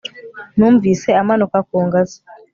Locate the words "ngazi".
1.85-2.17